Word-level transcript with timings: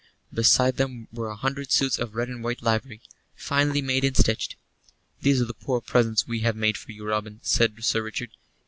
Beside 0.33 0.77
them 0.77 1.07
were 1.13 1.29
a 1.29 1.35
hundred 1.35 1.71
suits 1.71 1.99
of 1.99 2.15
red 2.15 2.27
and 2.27 2.43
white 2.43 2.63
livery, 2.63 3.01
finely 3.35 3.83
made 3.83 4.03
and 4.03 4.17
stitched. 4.17 4.55
"These 5.21 5.39
are 5.41 5.45
the 5.45 5.53
poor 5.53 5.79
presents 5.79 6.27
we 6.27 6.39
have 6.39 6.55
made 6.55 6.75
for 6.75 6.91
you, 6.91 7.05
Robin," 7.07 7.39
said 7.43 7.83
Sir 7.83 8.01
Richard. 8.01 8.31